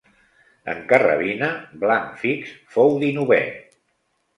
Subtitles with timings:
[0.73, 1.51] En carrabina,
[1.85, 3.43] blanc fix fou dinovè.